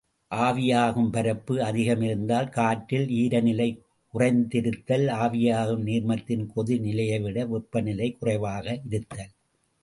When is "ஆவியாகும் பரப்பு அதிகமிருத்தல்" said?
0.31-2.49